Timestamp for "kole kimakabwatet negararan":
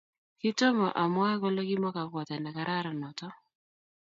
1.41-2.97